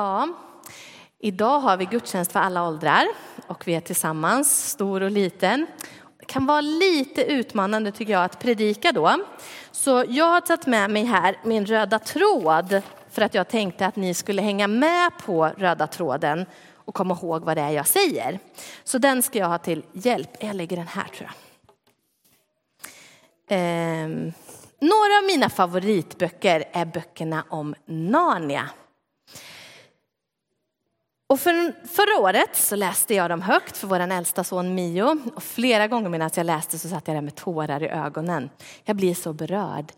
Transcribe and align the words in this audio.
Ja, 0.00 0.28
idag 1.18 1.60
har 1.60 1.76
vi 1.76 1.84
gudstjänst 1.84 2.32
för 2.32 2.40
alla 2.40 2.68
åldrar 2.68 3.06
och 3.46 3.68
vi 3.68 3.74
är 3.74 3.80
tillsammans, 3.80 4.68
stor 4.68 5.02
och 5.02 5.10
liten. 5.10 5.66
Det 6.18 6.24
kan 6.24 6.46
vara 6.46 6.60
lite 6.60 7.24
utmanande 7.24 7.92
tycker 7.92 8.12
jag 8.12 8.24
att 8.24 8.38
predika 8.38 8.92
då. 8.92 9.24
Så 9.70 10.04
jag 10.08 10.24
har 10.24 10.40
tagit 10.40 10.66
med 10.66 10.90
mig 10.90 11.04
här 11.04 11.36
min 11.44 11.66
röda 11.66 11.98
tråd 11.98 12.82
för 13.10 13.22
att 13.22 13.34
jag 13.34 13.48
tänkte 13.48 13.86
att 13.86 13.96
ni 13.96 14.14
skulle 14.14 14.42
hänga 14.42 14.66
med 14.66 15.10
på 15.24 15.50
röda 15.56 15.86
tråden 15.86 16.46
och 16.74 16.94
komma 16.94 17.18
ihåg 17.22 17.44
vad 17.44 17.56
det 17.56 17.62
är 17.62 17.70
jag 17.70 17.86
säger. 17.86 18.38
Så 18.84 18.98
den 18.98 19.22
ska 19.22 19.38
jag 19.38 19.48
ha 19.48 19.58
till 19.58 19.84
hjälp. 19.92 20.30
Jag 20.40 20.56
lägger 20.56 20.76
den 20.76 20.88
här 20.88 21.04
tror 21.04 21.30
jag. 21.30 21.36
Eh, 23.58 24.08
några 24.80 25.18
av 25.18 25.24
mina 25.26 25.48
favoritböcker 25.48 26.64
är 26.72 26.84
böckerna 26.84 27.44
om 27.48 27.74
Narnia. 27.86 28.70
Och 31.30 31.40
för, 31.40 31.74
förra 31.88 32.20
året 32.22 32.56
så 32.56 32.76
läste 32.76 33.14
jag 33.14 33.30
dem 33.30 33.42
högt 33.42 33.76
för 33.76 33.86
vår 33.86 34.00
äldsta 34.00 34.44
son 34.44 34.74
Mio. 34.74 35.16
Och 35.34 35.42
flera 35.42 35.88
gånger 35.88 36.08
medan 36.08 36.30
jag 36.36 36.46
läste 36.46 36.78
så 36.78 36.88
satt 36.88 37.08
jag 37.08 37.16
där 37.16 37.20
med 37.20 37.34
tårar 37.34 37.82
i 37.82 37.88
ögonen. 37.88 38.50
Jag 38.84 38.96
blir 38.96 39.14
så 39.14 39.32
berörd. 39.32 39.92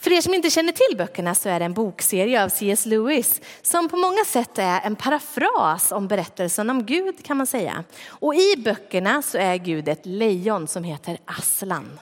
För 0.00 0.12
er 0.12 0.20
som 0.20 0.34
inte 0.34 0.50
känner 0.50 0.72
till 0.72 0.96
böckerna 0.96 1.34
så 1.34 1.48
är 1.48 1.58
det 1.58 1.64
en 1.64 1.74
bokserie 1.74 2.44
av 2.44 2.48
C.S. 2.48 2.86
Lewis 2.86 3.40
som 3.62 3.88
på 3.88 3.96
många 3.96 4.24
sätt 4.24 4.58
är 4.58 4.80
en 4.80 4.96
parafras 4.96 5.92
om 5.92 6.08
berättelsen 6.08 6.70
om 6.70 6.86
Gud 6.86 7.24
kan 7.24 7.36
man 7.36 7.46
säga. 7.46 7.84
Och 8.08 8.34
i 8.34 8.54
böckerna 8.58 9.22
så 9.22 9.38
är 9.38 9.56
Gud 9.56 9.88
ett 9.88 10.06
lejon 10.06 10.66
som 10.66 10.84
heter 10.84 11.18
Aslan. 11.24 11.98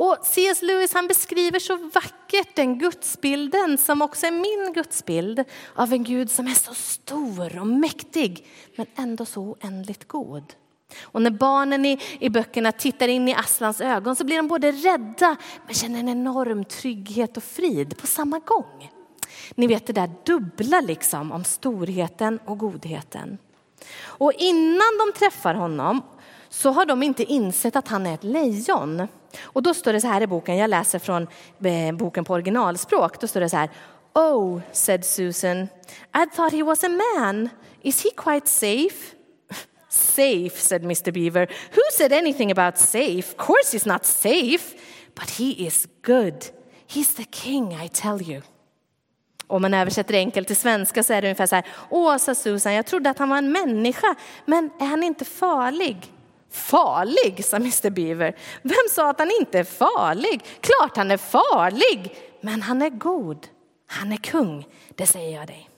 Och 0.00 0.16
C.S. 0.22 0.62
Lewis 0.62 0.94
han 0.94 1.06
beskriver 1.06 1.58
så 1.58 1.76
vackert 1.76 2.56
den 2.56 2.78
gudsbilden 2.78 3.78
som 3.78 4.02
också 4.02 4.26
är 4.26 4.30
min 4.30 4.72
gudsbild 4.72 5.44
av 5.74 5.92
en 5.92 6.04
Gud 6.04 6.30
som 6.30 6.46
är 6.46 6.54
så 6.54 6.74
stor 6.74 7.58
och 7.58 7.66
mäktig 7.66 8.46
men 8.76 8.86
ändå 8.96 9.24
så 9.24 9.42
oändligt 9.42 10.08
god. 10.08 10.44
Och 11.02 11.22
när 11.22 11.30
barnen 11.30 11.86
i, 11.86 12.00
i 12.20 12.28
böckerna 12.30 12.72
tittar 12.72 13.08
in 13.08 13.28
i 13.28 13.34
Aslans 13.34 13.80
ögon 13.80 14.16
så 14.16 14.24
blir 14.24 14.36
de 14.36 14.48
både 14.48 14.72
rädda 14.72 15.36
men 15.66 15.74
känner 15.74 16.00
en 16.00 16.08
enorm 16.08 16.64
trygghet 16.64 17.36
och 17.36 17.44
frid 17.44 17.98
på 17.98 18.06
samma 18.06 18.38
gång. 18.38 18.90
Ni 19.54 19.66
vet 19.66 19.86
det 19.86 19.92
där 19.92 20.10
dubbla 20.24 20.80
liksom 20.80 21.32
om 21.32 21.44
storheten 21.44 22.38
och 22.44 22.58
godheten. 22.58 23.38
Och 24.02 24.32
innan 24.32 24.98
de 24.98 25.18
träffar 25.18 25.54
honom 25.54 26.02
så 26.50 26.70
har 26.70 26.86
de 26.86 27.02
inte 27.02 27.24
insett 27.24 27.76
att 27.76 27.88
han 27.88 28.06
är 28.06 28.14
ett 28.14 28.24
lejon. 28.24 29.08
Och 29.42 29.62
då 29.62 29.74
står 29.74 29.92
det 29.92 30.00
så 30.00 30.06
här 30.06 30.20
i 30.20 30.26
boken, 30.26 30.56
jag 30.56 30.70
läser 30.70 30.98
från 30.98 31.26
eh, 31.64 31.92
boken 31.92 32.24
på 32.24 32.34
originalspråk, 32.34 33.20
då 33.20 33.26
står 33.26 33.40
det 33.40 33.48
så 33.48 33.56
här. 33.56 33.70
Oh, 34.14 34.60
said 34.72 35.04
Susan, 35.04 35.68
I 36.14 36.26
thought 36.36 36.52
he 36.52 36.62
was 36.62 36.84
a 36.84 36.88
man. 36.88 37.48
Is 37.82 38.04
he 38.04 38.10
quite 38.16 38.48
safe? 38.48 39.16
Safe, 39.88 40.56
said 40.56 40.82
Mr. 40.82 41.12
Beaver. 41.12 41.46
Who 41.70 41.80
said 41.92 42.12
anything 42.12 42.50
about 42.50 42.78
safe? 42.78 43.18
Of 43.18 43.36
course 43.36 43.72
he's 43.72 43.92
not 43.92 44.04
safe, 44.04 44.74
but 45.14 45.30
he 45.30 45.50
is 45.50 45.88
good. 46.02 46.46
He's 46.86 47.16
the 47.16 47.24
king, 47.24 47.72
I 47.84 47.88
tell 47.88 48.22
you. 48.22 48.42
Om 49.46 49.62
man 49.62 49.74
översätter 49.74 50.14
enkelt 50.14 50.46
till 50.46 50.56
svenska 50.56 51.02
så 51.02 51.12
är 51.12 51.22
det 51.22 51.28
ungefär 51.28 51.46
så 51.46 51.54
här. 51.54 51.64
Åh, 51.90 52.16
sa 52.16 52.34
Susan, 52.34 52.74
jag 52.74 52.86
trodde 52.86 53.10
att 53.10 53.18
han 53.18 53.28
var 53.28 53.38
en 53.38 53.52
människa, 53.52 54.14
men 54.44 54.70
är 54.80 54.86
han 54.86 55.02
inte 55.02 55.24
farlig? 55.24 56.12
Farlig, 56.50 57.44
sa 57.44 57.56
Mr 57.56 57.90
Beaver. 57.90 58.36
Vem 58.62 58.88
sa 58.90 59.10
att 59.10 59.18
han 59.18 59.30
inte 59.40 59.58
är 59.58 59.64
farlig? 59.64 60.44
Klart 60.60 60.96
han 60.96 61.10
är 61.10 61.16
farlig, 61.16 62.16
men 62.40 62.62
han 62.62 62.82
är 62.82 62.90
god. 62.90 63.46
Han 63.86 64.12
är 64.12 64.16
kung, 64.16 64.66
det 64.94 65.06
säger 65.06 65.38
jag 65.38 65.46
dig. 65.46 65.70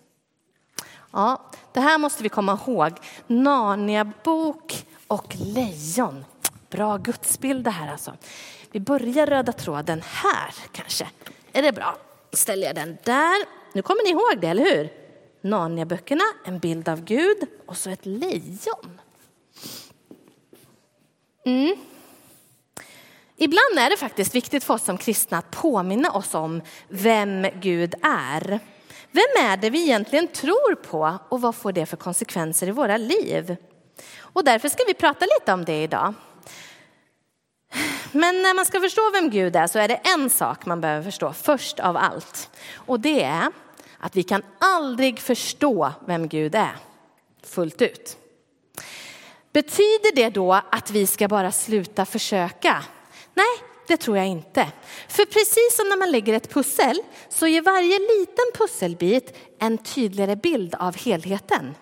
Ja, 1.12 1.50
det 1.72 1.80
här 1.80 1.98
måste 1.98 2.22
vi 2.22 2.28
komma 2.28 2.58
ihåg. 2.66 2.92
Narnia-bok 3.26 4.86
och 5.06 5.36
lejon. 5.54 6.24
Bra 6.70 6.96
gudsbild 6.96 7.64
det 7.64 7.70
här 7.70 7.92
alltså. 7.92 8.12
Vi 8.70 8.80
börjar 8.80 9.26
röda 9.26 9.52
tråden 9.52 10.02
här 10.04 10.54
kanske. 10.72 11.06
Är 11.52 11.62
det 11.62 11.72
bra? 11.72 11.96
Ställer 12.32 12.66
jag 12.66 12.74
den 12.74 12.98
där. 13.04 13.44
Nu 13.72 13.82
kommer 13.82 14.02
ni 14.04 14.10
ihåg 14.10 14.40
det, 14.40 14.46
eller 14.46 14.64
hur? 14.76 14.92
Narnia-böckerna, 15.40 16.24
en 16.44 16.58
bild 16.58 16.88
av 16.88 17.04
Gud 17.04 17.38
och 17.66 17.76
så 17.76 17.90
ett 17.90 18.06
lejon. 18.06 19.00
Mm. 21.44 21.76
Ibland 23.36 23.78
är 23.78 23.90
det 23.90 23.96
faktiskt 23.96 24.34
viktigt 24.34 24.64
för 24.64 24.74
oss 24.74 24.84
som 24.84 24.98
kristna 24.98 25.38
att 25.38 25.50
påminna 25.50 26.10
oss 26.10 26.34
om 26.34 26.62
vem 26.88 27.46
Gud 27.60 27.94
är. 28.02 28.60
Vem 29.10 29.50
är 29.50 29.56
det 29.56 29.70
vi 29.70 29.82
egentligen 29.82 30.28
tror 30.28 30.74
på 30.74 31.18
och 31.28 31.40
vad 31.40 31.54
får 31.54 31.72
det 31.72 31.86
för 31.86 31.96
konsekvenser 31.96 32.66
i 32.66 32.70
våra 32.70 32.96
liv? 32.96 33.56
Och 34.18 34.44
därför 34.44 34.68
ska 34.68 34.84
vi 34.86 34.94
prata 34.94 35.26
lite 35.38 35.52
om 35.52 35.64
det 35.64 35.82
idag. 35.82 36.14
Men 38.12 38.42
när 38.42 38.54
man 38.54 38.64
ska 38.64 38.80
förstå 38.80 39.10
vem 39.12 39.30
Gud 39.30 39.56
är 39.56 39.66
så 39.66 39.78
är 39.78 39.88
det 39.88 39.94
en 39.94 40.30
sak 40.30 40.66
man 40.66 40.80
behöver 40.80 41.02
förstå 41.02 41.32
först 41.32 41.80
av 41.80 41.96
allt. 41.96 42.50
Och 42.74 43.00
det 43.00 43.22
är 43.22 43.48
att 43.98 44.16
vi 44.16 44.22
kan 44.22 44.42
aldrig 44.58 45.20
förstå 45.20 45.92
vem 46.06 46.28
Gud 46.28 46.54
är 46.54 46.76
fullt 47.42 47.82
ut. 47.82 48.16
Betyder 49.52 50.14
det 50.14 50.30
då 50.30 50.52
att 50.52 50.90
vi 50.90 51.06
ska 51.06 51.28
bara 51.28 51.52
sluta 51.52 52.04
försöka? 52.04 52.84
Nej, 53.34 53.68
det 53.86 53.96
tror 53.96 54.16
jag 54.16 54.26
inte. 54.26 54.66
För 55.08 55.24
precis 55.24 55.76
som 55.76 55.88
när 55.88 55.96
man 55.96 56.10
lägger 56.10 56.34
ett 56.34 56.54
pussel 56.54 57.02
så 57.28 57.46
ger 57.46 57.62
varje 57.62 57.98
liten 57.98 58.44
pusselbit 58.54 59.36
en 59.58 59.78
tydligare 59.78 60.36
bild 60.36 60.74
av 60.74 60.96
helheten. 60.96 61.74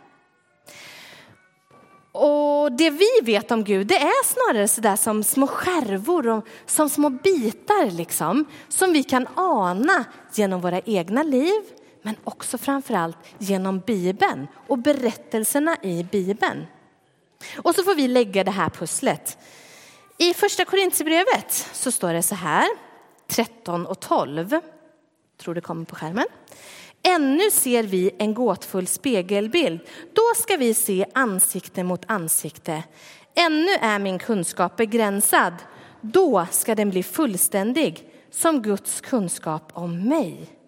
Och 2.13 2.73
det 2.73 2.91
vi 2.91 3.09
vet 3.23 3.51
om 3.51 3.65
Gud, 3.65 3.87
det 3.87 3.97
är 3.97 4.25
snarare 4.25 4.69
sådär 4.69 4.97
som 4.97 5.23
små 5.23 5.47
skärvor 5.47 6.29
och 6.29 6.47
som 6.67 6.89
små 6.89 7.09
bitar 7.11 7.91
liksom, 7.91 8.45
som 8.69 8.93
vi 8.93 9.03
kan 9.03 9.29
ana 9.35 10.05
genom 10.35 10.61
våra 10.61 10.81
egna 10.81 11.23
liv, 11.23 11.63
men 12.03 12.17
också 12.25 12.59
framförallt 12.59 13.17
genom 13.39 13.81
Bibeln 13.81 14.47
och 14.69 14.79
berättelserna 14.79 15.77
i 15.83 16.07
Bibeln. 16.11 16.67
Och 17.57 17.75
så 17.75 17.83
får 17.83 17.95
vi 17.95 18.09
lägga 18.09 18.45
det 18.45 18.51
här 18.51 18.71
pusslet. 18.71 19.39
I 20.19 20.35
första 20.35 20.65
Korintierbrevet 20.65 21.53
så 21.73 21.93
står 21.93 22.13
det 22.13 22.23
så 22.23 22.35
här, 22.35 22.69
13 23.29 23.87
och 23.87 24.01
12. 24.01 24.61
Tror 25.39 25.55
det 25.55 25.61
kommer 25.61 25.85
på 25.85 25.95
skärmen. 25.95 26.27
Ännu 27.03 27.51
ser 27.51 27.83
vi 27.83 28.11
en 28.19 28.35
gåtfull 28.35 28.87
spegelbild. 28.87 29.81
Då 30.13 30.23
ska 30.37 30.57
vi 30.57 30.75
se 30.75 31.07
ansikte 31.15 31.85
mot 31.85 32.03
ansikte. 32.07 32.83
Ännu 33.35 33.73
är 33.81 33.99
min 33.99 34.19
kunskap 34.19 34.77
begränsad. 34.77 35.55
Då 36.01 36.47
ska 36.51 36.75
den 36.75 36.91
bli 36.91 37.03
fullständig 37.03 38.11
som 38.31 38.63
Guds 38.63 39.01
kunskap 39.01 39.71
om 39.73 40.09
mig. 40.09 40.60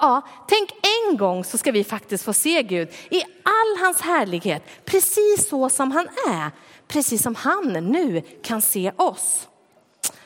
Ja, 0.00 0.22
tänk 0.48 0.70
en 1.08 1.16
gång 1.16 1.44
så 1.44 1.58
ska 1.58 1.72
vi 1.72 1.84
faktiskt 1.84 2.24
få 2.24 2.32
se 2.32 2.62
Gud 2.62 2.88
i 3.10 3.22
all 3.42 3.84
hans 3.84 4.00
härlighet, 4.00 4.62
precis 4.84 5.48
så 5.48 5.68
som 5.68 5.92
han 5.92 6.08
är, 6.28 6.50
precis 6.88 7.22
som 7.22 7.34
han 7.34 7.72
nu 7.72 8.22
kan 8.42 8.62
se 8.62 8.92
oss. 8.96 9.48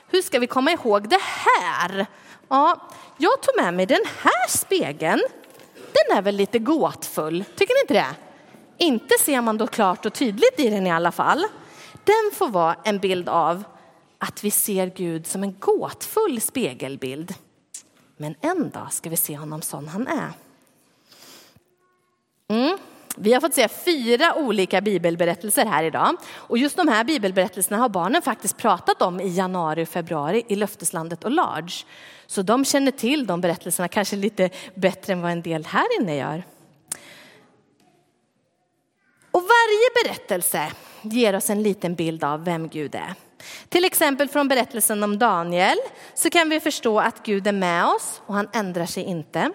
Hur 0.06 0.22
ska 0.22 0.38
vi 0.38 0.46
komma 0.46 0.72
ihåg 0.72 1.08
det 1.08 1.20
här? 1.20 2.06
Ja, 2.48 2.88
jag 3.18 3.42
tog 3.42 3.64
med 3.64 3.74
mig 3.74 3.86
den 3.86 4.04
här 4.18 4.48
spegeln. 4.48 5.22
Den 5.74 6.18
är 6.18 6.22
väl 6.22 6.36
lite 6.36 6.58
gåtfull, 6.58 7.44
tycker 7.56 7.74
ni 7.74 7.80
inte 7.80 7.94
det? 7.94 8.14
Inte 8.84 9.14
ser 9.20 9.40
man 9.40 9.58
då 9.58 9.66
klart 9.66 10.06
och 10.06 10.14
tydligt 10.14 10.60
i 10.60 10.70
den 10.70 10.86
i 10.86 10.90
alla 10.90 11.12
fall. 11.12 11.46
Den 12.04 12.30
får 12.32 12.48
vara 12.48 12.76
en 12.84 12.98
bild 12.98 13.28
av 13.28 13.64
att 14.18 14.44
vi 14.44 14.50
ser 14.50 14.86
Gud 14.86 15.26
som 15.26 15.42
en 15.42 15.56
gåtfull 15.58 16.40
spegelbild. 16.40 17.34
Men 18.16 18.34
en 18.40 18.70
dag 18.70 18.92
ska 18.92 19.10
vi 19.10 19.16
se 19.16 19.36
honom 19.36 19.62
som 19.62 19.88
han 19.88 20.06
är. 20.06 20.30
Mm. 22.48 22.78
Vi 23.16 23.32
har 23.32 23.40
fått 23.40 23.54
se 23.54 23.68
fyra 23.68 24.34
olika 24.34 24.80
bibelberättelser 24.80 25.66
här 25.66 25.84
idag. 25.84 26.16
Och 26.32 26.58
just 26.58 26.76
de 26.76 26.88
här 26.88 27.04
bibelberättelserna 27.04 27.76
har 27.76 27.88
barnen 27.88 28.22
faktiskt 28.22 28.56
pratat 28.56 29.02
om 29.02 29.20
i 29.20 29.28
januari 29.28 29.84
och 29.84 29.88
februari 29.88 30.44
i 30.48 30.56
löfteslandet 30.56 31.24
och 31.24 31.30
Large. 31.30 31.74
Så 32.26 32.42
de 32.42 32.64
känner 32.64 32.90
till 32.90 33.26
de 33.26 33.40
berättelserna 33.40 33.88
kanske 33.88 34.16
lite 34.16 34.50
bättre 34.74 35.12
än 35.12 35.20
vad 35.20 35.32
en 35.32 35.42
del 35.42 35.64
här 35.66 36.00
inne 36.00 36.16
gör. 36.16 36.44
Och 39.30 39.42
varje 39.42 40.04
berättelse 40.04 40.72
ger 41.02 41.36
oss 41.36 41.50
en 41.50 41.62
liten 41.62 41.94
bild 41.94 42.24
av 42.24 42.44
vem 42.44 42.68
Gud 42.68 42.94
är. 42.94 43.14
Till 43.68 43.84
exempel 43.84 44.28
från 44.28 44.48
berättelsen 44.48 45.02
om 45.02 45.18
Daniel 45.18 45.78
så 46.14 46.30
kan 46.30 46.48
vi 46.48 46.60
förstå 46.60 47.00
att 47.00 47.26
Gud 47.26 47.46
är 47.46 47.52
med 47.52 47.86
oss 47.86 48.20
och 48.26 48.34
han 48.34 48.48
ändrar 48.52 48.86
sig 48.86 49.02
inte. 49.02 49.50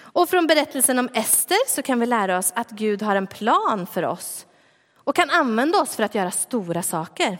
Och 0.00 0.28
från 0.28 0.46
berättelsen 0.46 0.98
om 0.98 1.08
Ester 1.14 1.68
så 1.68 1.82
kan 1.82 2.00
vi 2.00 2.06
lära 2.06 2.38
oss 2.38 2.52
att 2.56 2.70
Gud 2.70 3.02
har 3.02 3.16
en 3.16 3.26
plan 3.26 3.86
för 3.86 4.02
oss 4.02 4.46
och 4.96 5.16
kan 5.16 5.30
använda 5.30 5.80
oss 5.80 5.96
för 5.96 6.02
att 6.02 6.14
göra 6.14 6.30
stora 6.30 6.82
saker. 6.82 7.38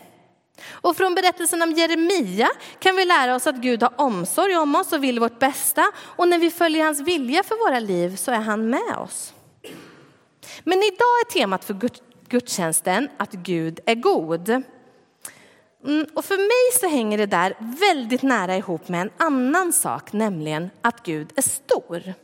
Och 0.71 0.97
från 0.97 1.15
berättelsen 1.15 1.62
om 1.62 1.73
Jeremia 1.73 2.49
kan 2.79 2.97
vi 2.97 3.05
lära 3.05 3.35
oss 3.35 3.47
att 3.47 3.56
Gud 3.56 3.83
har 3.83 3.93
omsorg 3.97 4.56
om 4.56 4.75
oss 4.75 4.93
och 4.93 5.05
vill 5.05 5.21
vårt 5.21 5.39
bästa. 5.39 5.93
Och 5.99 6.29
när 6.29 6.39
vi 6.39 6.50
följer 6.50 6.85
hans 6.85 7.00
vilja 7.00 7.43
för 7.43 7.69
våra 7.69 7.81
liv 7.81 8.17
så 8.17 8.31
är 8.31 8.41
han 8.41 8.71
med 8.71 8.97
oss. 8.99 9.35
Men 10.65 10.79
idag 10.79 11.15
är 11.27 11.31
temat 11.33 11.65
för 11.65 11.91
gudstjänsten 12.29 13.09
att 13.17 13.33
Gud 13.33 13.81
är 13.87 13.94
god. 13.94 14.62
Mm, 15.84 16.06
och 16.14 16.25
för 16.25 16.37
mig 16.37 16.81
så 16.81 16.96
hänger 16.96 17.19
det 17.19 17.26
där 17.26 17.55
väldigt 17.58 18.23
nära 18.23 18.56
ihop 18.56 18.88
med 18.88 19.00
en 19.00 19.11
annan 19.17 19.73
sak, 19.73 20.12
nämligen 20.12 20.70
att 20.82 21.02
Gud 21.02 21.32
är 21.37 21.43
stor. 21.43 22.14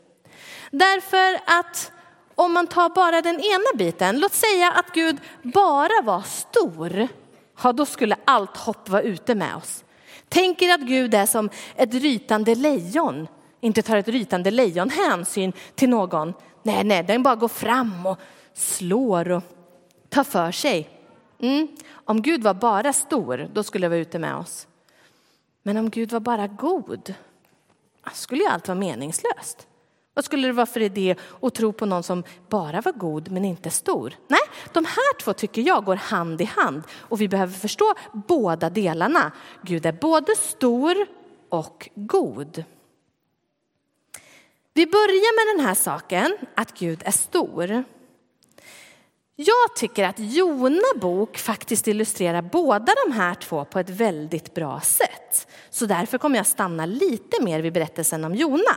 Därför 0.70 1.40
att 1.58 1.92
om 2.34 2.52
man 2.52 2.66
tar 2.66 2.88
bara 2.88 3.22
den 3.22 3.40
ena 3.40 3.78
biten, 3.78 4.20
låt 4.20 4.34
säga 4.34 4.72
att 4.72 4.92
Gud 4.92 5.16
bara 5.42 6.02
var 6.02 6.20
stor, 6.20 7.08
ja 7.62 7.72
då 7.72 7.86
skulle 7.86 8.16
allt 8.24 8.56
hopp 8.56 8.88
vara 8.88 9.02
ute 9.02 9.34
med 9.34 9.56
oss. 9.56 9.84
Tänk 10.28 10.62
er 10.62 10.74
att 10.74 10.80
Gud 10.80 11.14
är 11.14 11.26
som 11.26 11.50
ett 11.76 11.94
rytande 11.94 12.54
lejon. 12.54 13.28
Inte 13.60 13.82
tar 13.82 13.96
ett 13.96 14.08
rytande 14.08 14.50
lejon 14.50 14.90
hänsyn 14.90 15.52
till 15.74 15.88
någon. 15.88 16.34
Nej, 16.62 16.84
nej, 16.84 17.02
den 17.02 17.22
bara 17.22 17.36
går 17.36 17.48
fram 17.48 18.06
och 18.06 18.18
slår 18.54 19.30
och 19.30 19.42
tar 20.08 20.24
för 20.24 20.52
sig. 20.52 20.97
Mm. 21.38 21.68
Om 21.92 22.22
Gud 22.22 22.42
var 22.42 22.54
bara 22.54 22.92
stor, 22.92 23.48
då 23.52 23.62
skulle 23.62 23.84
det 23.84 23.88
vara 23.88 24.00
ute 24.00 24.18
med 24.18 24.36
oss. 24.36 24.66
Men 25.62 25.76
om 25.76 25.90
Gud 25.90 26.12
var 26.12 26.20
bara 26.20 26.46
god, 26.46 27.14
skulle 28.12 28.42
ju 28.42 28.48
allt 28.48 28.68
vara 28.68 28.78
meningslöst. 28.78 29.66
Vad 30.14 30.24
skulle 30.24 30.46
det 30.46 30.52
vara 30.52 30.66
för 30.66 30.80
idé 30.80 31.16
att 31.42 31.54
tro 31.54 31.72
på 31.72 31.86
någon 31.86 32.02
som 32.02 32.24
bara 32.48 32.80
var 32.80 32.92
god 32.92 33.30
men 33.30 33.44
inte 33.44 33.70
stor? 33.70 34.14
Nej, 34.28 34.40
de 34.72 34.84
här 34.84 35.20
två 35.20 35.32
tycker 35.32 35.62
jag 35.62 35.84
går 35.84 35.96
hand 35.96 36.40
i 36.40 36.44
hand 36.44 36.82
och 36.98 37.20
vi 37.20 37.28
behöver 37.28 37.52
förstå 37.52 37.94
båda 38.12 38.70
delarna. 38.70 39.32
Gud 39.62 39.86
är 39.86 39.92
både 39.92 40.36
stor 40.36 40.96
och 41.48 41.88
god. 41.94 42.64
Vi 44.74 44.86
börjar 44.86 45.46
med 45.46 45.58
den 45.58 45.66
här 45.66 45.74
saken, 45.74 46.36
att 46.54 46.78
Gud 46.78 47.02
är 47.04 47.10
stor. 47.10 47.84
Jag 49.40 49.76
tycker 49.76 50.04
att 50.04 50.18
Jona 50.18 50.94
bok 51.00 51.38
faktiskt 51.38 51.88
illustrerar 51.88 52.42
båda 52.42 52.92
de 53.06 53.12
här 53.12 53.34
två 53.34 53.64
på 53.64 53.78
ett 53.78 53.90
väldigt 53.90 54.54
bra 54.54 54.80
sätt. 54.80 55.48
Så 55.70 55.86
därför 55.86 56.18
kommer 56.18 56.36
jag 56.36 56.46
stanna 56.46 56.86
lite 56.86 57.42
mer 57.42 57.60
vid 57.60 57.72
berättelsen 57.72 58.24
om 58.24 58.34
Jona. 58.34 58.76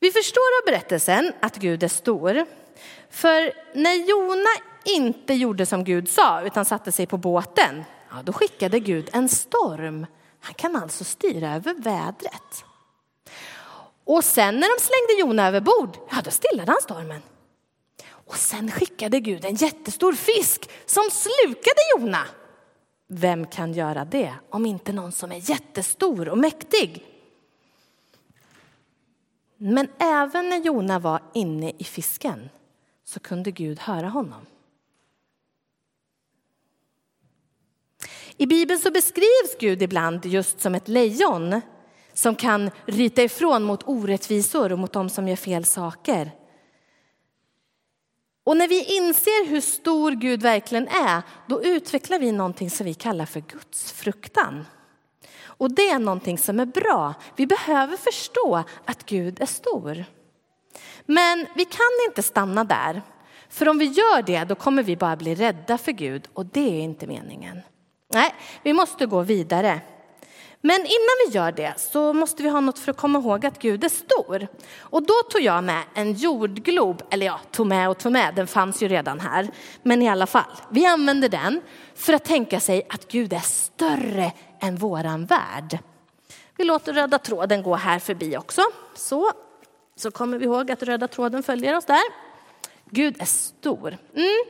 Vi 0.00 0.10
förstår 0.10 0.40
av 0.62 0.72
berättelsen 0.72 1.32
att 1.40 1.56
Gud 1.56 1.82
är 1.82 1.88
stor. 1.88 2.46
För 3.10 3.52
när 3.74 4.08
Jona 4.08 4.50
inte 4.84 5.34
gjorde 5.34 5.66
som 5.66 5.84
Gud 5.84 6.08
sa 6.08 6.42
utan 6.42 6.64
satte 6.64 6.92
sig 6.92 7.06
på 7.06 7.16
båten, 7.16 7.84
ja, 8.10 8.16
då 8.24 8.32
skickade 8.32 8.80
Gud 8.80 9.10
en 9.12 9.28
storm. 9.28 10.06
Han 10.40 10.54
kan 10.54 10.76
alltså 10.76 11.04
styra 11.04 11.54
över 11.54 11.74
vädret. 11.74 12.64
Och 14.04 14.24
sen 14.24 14.54
när 14.54 14.78
de 14.78 14.82
slängde 14.82 15.20
Jona 15.20 15.48
över 15.48 15.60
bord, 15.60 15.96
ja 16.10 16.16
då 16.24 16.30
stillade 16.30 16.72
han 16.72 16.82
stormen. 16.82 17.22
Och 18.30 18.36
sen 18.36 18.70
skickade 18.70 19.20
Gud 19.20 19.44
en 19.44 19.54
jättestor 19.54 20.12
fisk 20.12 20.70
som 20.86 21.02
slukade 21.10 21.80
Jona. 21.96 22.26
Vem 23.06 23.46
kan 23.46 23.72
göra 23.72 24.04
det 24.04 24.34
om 24.50 24.66
inte 24.66 24.92
någon 24.92 25.12
som 25.12 25.32
är 25.32 25.50
jättestor 25.50 26.28
och 26.28 26.38
mäktig? 26.38 27.06
Men 29.56 29.88
även 29.98 30.48
när 30.48 30.56
Jona 30.56 30.98
var 30.98 31.22
inne 31.34 31.72
i 31.78 31.84
fisken 31.84 32.48
så 33.04 33.20
kunde 33.20 33.50
Gud 33.50 33.78
höra 33.78 34.08
honom. 34.08 34.46
I 38.36 38.46
Bibeln 38.46 38.80
så 38.80 38.90
beskrivs 38.90 39.56
Gud 39.60 39.82
ibland 39.82 40.26
just 40.26 40.60
som 40.60 40.74
ett 40.74 40.88
lejon 40.88 41.60
som 42.12 42.34
kan 42.34 42.70
ryta 42.86 43.22
ifrån 43.22 43.62
mot 43.62 43.88
orättvisor 43.88 44.72
och 44.72 44.78
mot 44.78 44.92
dem 44.92 45.08
som 45.08 45.28
gör 45.28 45.36
fel 45.36 45.64
saker. 45.64 46.39
Och 48.44 48.56
när 48.56 48.68
vi 48.68 48.96
inser 48.96 49.48
hur 49.48 49.60
stor 49.60 50.12
Gud 50.12 50.42
verkligen 50.42 50.88
är, 50.88 51.22
då 51.46 51.62
utvecklar 51.62 52.18
vi 52.18 52.32
någonting 52.32 52.70
som 52.70 52.86
vi 52.86 52.94
kallar 52.94 53.26
för 53.26 53.40
Guds 53.40 53.92
fruktan. 53.92 54.66
Och 55.44 55.74
det 55.74 55.88
är 55.88 55.98
någonting 55.98 56.38
som 56.38 56.60
är 56.60 56.66
bra. 56.66 57.14
Vi 57.36 57.46
behöver 57.46 57.96
förstå 57.96 58.64
att 58.84 59.06
Gud 59.06 59.40
är 59.40 59.46
stor. 59.46 60.04
Men 61.06 61.46
vi 61.56 61.64
kan 61.64 62.08
inte 62.08 62.22
stanna 62.22 62.64
där. 62.64 63.02
För 63.48 63.68
om 63.68 63.78
vi 63.78 63.84
gör 63.84 64.22
det, 64.22 64.44
då 64.44 64.54
kommer 64.54 64.82
vi 64.82 64.96
bara 64.96 65.16
bli 65.16 65.34
rädda 65.34 65.78
för 65.78 65.92
Gud 65.92 66.28
och 66.32 66.46
det 66.46 66.60
är 66.60 66.80
inte 66.80 67.06
meningen. 67.06 67.60
Nej, 68.12 68.34
vi 68.62 68.72
måste 68.72 69.06
gå 69.06 69.22
vidare. 69.22 69.80
Men 70.62 70.80
innan 70.80 71.16
vi 71.26 71.34
gör 71.34 71.52
det 71.52 71.74
så 71.76 72.12
måste 72.12 72.42
vi 72.42 72.48
ha 72.48 72.60
något 72.60 72.78
för 72.78 72.90
att 72.90 72.96
komma 72.96 73.18
ihåg 73.18 73.46
att 73.46 73.58
Gud 73.58 73.84
är 73.84 73.88
stor. 73.88 74.48
Och 74.78 75.02
då 75.02 75.14
tog 75.30 75.40
jag 75.40 75.64
med 75.64 75.82
en 75.94 76.12
jordglob, 76.12 77.02
eller 77.10 77.26
ja, 77.26 77.40
tog 77.50 77.66
med 77.66 77.90
och 77.90 77.98
tog 77.98 78.12
med, 78.12 78.34
den 78.34 78.46
fanns 78.46 78.82
ju 78.82 78.88
redan 78.88 79.20
här. 79.20 79.50
Men 79.82 80.02
i 80.02 80.08
alla 80.08 80.26
fall, 80.26 80.52
vi 80.70 80.86
använder 80.86 81.28
den 81.28 81.60
för 81.94 82.12
att 82.12 82.24
tänka 82.24 82.60
sig 82.60 82.86
att 82.88 83.08
Gud 83.08 83.32
är 83.32 83.40
större 83.40 84.32
än 84.60 84.76
våran 84.76 85.26
värld. 85.26 85.78
Vi 86.56 86.64
låter 86.64 86.92
röda 86.92 87.18
tråden 87.18 87.62
gå 87.62 87.74
här 87.74 87.98
förbi 87.98 88.36
också. 88.36 88.62
Så, 88.94 89.32
så 89.96 90.10
kommer 90.10 90.38
vi 90.38 90.44
ihåg 90.44 90.70
att 90.70 90.82
röda 90.82 91.08
tråden 91.08 91.42
följer 91.42 91.76
oss 91.76 91.84
där. 91.84 92.02
Gud 92.90 93.20
är 93.20 93.24
stor. 93.24 93.88
Mm. 94.14 94.44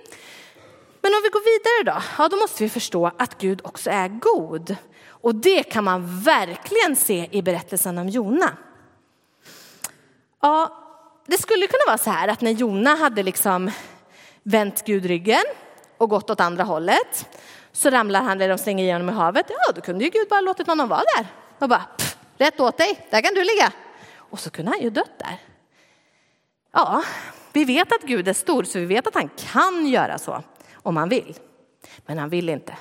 Men 1.03 1.15
om 1.15 1.21
vi 1.23 1.29
går 1.29 1.85
vidare 1.85 1.97
då, 1.97 2.03
ja, 2.19 2.29
då 2.29 2.37
måste 2.37 2.63
vi 2.63 2.69
förstå 2.69 3.11
att 3.19 3.39
Gud 3.39 3.61
också 3.65 3.91
är 3.91 4.09
god. 4.09 4.77
Och 5.21 5.35
det 5.35 5.63
kan 5.63 5.85
man 5.85 6.21
verkligen 6.21 6.97
se 6.97 7.29
i 7.31 7.43
berättelsen 7.43 7.99
om 7.99 8.09
Jona. 8.09 8.57
Ja, 10.43 10.77
det 11.27 11.39
skulle 11.39 11.67
kunna 11.67 11.83
vara 11.87 11.99
så 11.99 12.11
här 12.11 12.29
att 12.29 12.41
när 12.41 12.51
Jona 12.51 12.95
hade 12.95 13.23
liksom 13.23 13.71
vänt 14.43 14.85
Gud 14.87 15.05
ryggen 15.05 15.45
och 15.99 16.11
gått 16.11 16.31
åt 16.31 16.41
andra 16.41 16.65
hållet 16.65 17.29
så 17.73 17.91
ramlar 17.91 18.23
han, 18.23 18.41
eller 18.41 18.49
de 18.49 18.59
slänger 18.59 18.85
igenom 18.85 19.09
i 19.09 19.13
havet. 19.13 19.47
Ja, 19.49 19.73
då 19.75 19.81
kunde 19.81 20.05
ju 20.05 20.11
Gud 20.11 20.29
bara 20.29 20.41
låtit 20.41 20.67
honom 20.67 20.89
vara 20.89 21.03
där 21.17 21.27
och 21.59 21.69
bara 21.69 21.87
pff, 21.97 22.17
rätt 22.39 22.61
åt 22.61 22.79
dig, 22.79 23.07
där 23.11 23.21
kan 23.21 23.35
du 23.35 23.45
ligga. 23.45 23.73
Och 24.17 24.41
så 24.41 24.51
kunde 24.51 24.71
han 24.71 24.81
ju 24.81 24.91
dött 24.91 25.19
där. 25.19 25.39
Ja, 26.73 27.03
vi 27.53 27.65
vet 27.65 27.93
att 27.93 28.03
Gud 28.03 28.29
är 28.29 28.33
stor 28.33 28.65
så 28.65 28.79
vi 28.79 28.87
vet 28.87 29.07
att 29.07 29.15
han 29.15 29.31
kan 29.37 29.87
göra 29.87 30.19
så 30.19 30.43
om 30.75 30.97
han 30.97 31.09
vill. 31.09 31.35
Men 32.07 32.19
han 32.19 32.29
vill 32.29 32.49
inte. 32.49 32.77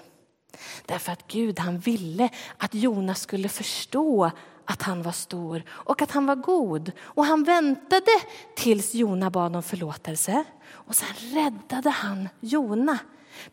Därför 0.86 1.12
att 1.12 1.28
Gud 1.28 1.60
han 1.60 1.78
ville 1.78 2.30
att 2.58 2.74
Jonas 2.74 3.22
skulle 3.22 3.50
förstå 3.50 4.32
att 4.66 4.82
han 4.82 5.04
var 5.04 5.12
stor 5.12 5.64
och 5.70 6.02
att 6.02 6.12
han 6.12 6.26
var 6.26 6.36
god. 6.36 6.92
Och 7.00 7.26
han 7.26 7.44
väntade 7.44 8.12
tills 8.56 8.94
Jona 8.94 9.30
bad 9.30 9.56
om 9.56 9.64
förlåtelse. 9.64 10.44
Och 10.70 10.96
sen 10.96 11.08
räddade 11.34 11.90
han 11.90 12.30
Jona. 12.40 12.98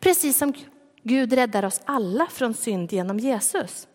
Precis 0.00 0.38
som 0.38 0.54
Gud 1.02 1.32
räddar 1.32 1.64
oss 1.64 1.80
alla 1.84 2.26
från 2.26 2.54
synd 2.54 2.92
genom 2.92 3.18
Jesus. 3.18 3.88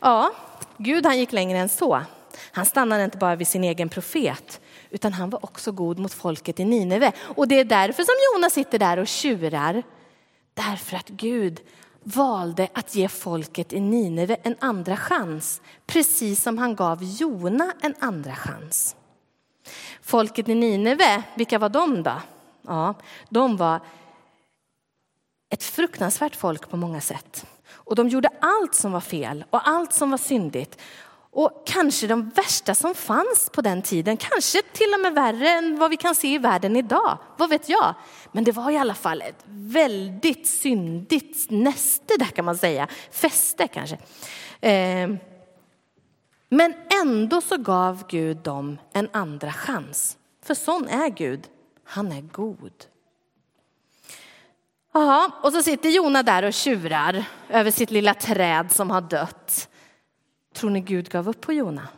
Ja, 0.00 0.30
Gud 0.76 1.06
han 1.06 1.18
gick 1.18 1.32
längre 1.32 1.58
än 1.58 1.68
så. 1.68 2.02
Han 2.52 2.66
stannade 2.66 3.04
inte 3.04 3.18
bara 3.18 3.36
vid 3.36 3.48
sin 3.48 3.64
egen 3.64 3.88
profet 3.88 4.60
utan 4.90 5.12
han 5.12 5.30
var 5.30 5.44
också 5.44 5.72
god 5.72 5.98
mot 5.98 6.12
folket 6.12 6.60
i 6.60 6.64
Nineve. 6.64 7.12
Och 7.20 7.48
det 7.48 7.60
är 7.60 7.64
därför 7.64 8.02
som 8.02 8.14
Jonas 8.34 8.52
sitter 8.52 8.78
där 8.78 8.96
och 8.96 9.08
tjurar. 9.08 9.82
Därför 10.54 10.96
att 10.96 11.08
Gud 11.08 11.60
valde 12.02 12.68
att 12.72 12.94
ge 12.94 13.08
folket 13.08 13.72
i 13.72 13.80
Nineve 13.80 14.36
en 14.42 14.56
andra 14.58 14.96
chans, 14.96 15.60
precis 15.86 16.42
som 16.42 16.58
han 16.58 16.76
gav 16.76 16.98
Jona 17.02 17.72
en 17.80 17.94
andra 17.98 18.34
chans. 18.34 18.96
Folket 20.02 20.48
i 20.48 20.54
Nineve, 20.54 21.22
vilka 21.34 21.58
var 21.58 21.68
de 21.68 22.02
då? 22.02 22.22
Ja, 22.62 22.94
de 23.28 23.56
var 23.56 23.80
ett 25.50 25.62
fruktansvärt 25.62 26.36
folk 26.36 26.70
på 26.70 26.76
många 26.76 27.00
sätt. 27.00 27.46
Och 27.70 27.94
de 27.94 28.08
gjorde 28.08 28.28
allt 28.40 28.74
som 28.74 28.92
var 28.92 29.00
fel 29.00 29.44
och 29.50 29.68
allt 29.68 29.92
som 29.92 30.10
var 30.10 30.18
syndigt. 30.18 30.80
Och 31.32 31.62
kanske 31.66 32.06
de 32.06 32.28
värsta 32.28 32.74
som 32.74 32.94
fanns 32.94 33.50
på 33.52 33.60
den 33.60 33.82
tiden, 33.82 34.16
kanske 34.16 34.62
till 34.72 34.94
och 34.94 35.00
med 35.00 35.14
värre 35.14 35.48
än 35.48 35.78
vad 35.78 35.90
vi 35.90 35.96
kan 35.96 36.14
se 36.14 36.34
i 36.34 36.38
världen 36.38 36.76
idag. 36.76 37.18
Vad 37.36 37.50
vet 37.50 37.68
jag? 37.68 37.94
Men 38.32 38.44
det 38.44 38.52
var 38.52 38.70
i 38.70 38.76
alla 38.76 38.94
fall 38.94 39.22
ett 39.22 39.44
väldigt 39.46 40.46
syndigt 40.46 41.50
näste 41.50 42.14
där 42.18 42.26
kan 42.26 42.44
man 42.44 42.58
säga, 42.58 42.88
fäste 43.10 43.68
kanske. 43.68 43.98
Ehm, 44.60 45.18
men 46.48 46.74
ändå 47.02 47.40
så 47.40 47.56
gav 47.56 48.04
Gud 48.08 48.36
dem 48.36 48.78
en 48.92 49.08
andra 49.12 49.52
chans. 49.52 50.16
För 50.44 50.54
sån 50.54 50.88
är 50.88 51.08
Gud, 51.08 51.46
han 51.84 52.12
är 52.12 52.20
god. 52.20 52.72
Jaha, 54.92 55.30
och 55.42 55.52
så 55.52 55.62
sitter 55.62 55.88
Jona 55.88 56.22
där 56.22 56.42
och 56.42 56.52
tjurar 56.52 57.24
över 57.48 57.70
sitt 57.70 57.90
lilla 57.90 58.14
träd 58.14 58.72
som 58.72 58.90
har 58.90 59.00
dött. 59.00 59.69
Tror 60.60 60.70
ni 60.70 60.80
Gud 60.80 61.10
gav 61.10 61.28
upp 61.28 61.40
på 61.40 61.52
Jona? 61.52 61.88